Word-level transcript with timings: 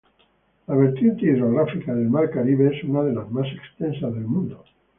La 0.65 0.73
vertiente 0.73 1.27
hidrográfica 1.27 1.93
del 1.93 2.09
mar 2.09 2.31
Caribe 2.31 2.75
es 2.75 2.83
una 2.85 3.03
de 3.03 3.13
las 3.13 3.29
más 3.29 3.45
extensas 3.53 4.11
del 4.15 4.25
mundo. 4.25 4.63